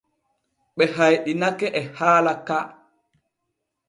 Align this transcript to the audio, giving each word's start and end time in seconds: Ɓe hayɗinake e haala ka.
Ɓe 0.75 0.83
hayɗinake 0.95 1.67
e 1.79 1.81
haala 1.95 2.33
ka. 2.47 2.57